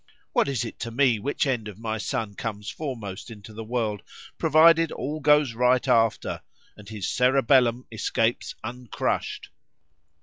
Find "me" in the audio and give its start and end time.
0.89-1.19